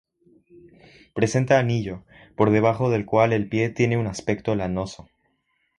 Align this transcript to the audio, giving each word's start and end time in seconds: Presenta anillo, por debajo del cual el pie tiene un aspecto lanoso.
Presenta 1.13 1.59
anillo, 1.59 2.03
por 2.35 2.49
debajo 2.49 2.89
del 2.89 3.05
cual 3.05 3.33
el 3.33 3.47
pie 3.47 3.69
tiene 3.69 3.97
un 3.99 4.07
aspecto 4.07 4.55
lanoso. 4.55 5.05